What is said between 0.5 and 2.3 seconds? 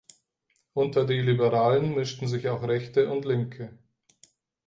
Unter die Liberalen mischten